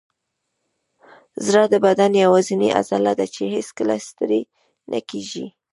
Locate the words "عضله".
2.79-3.11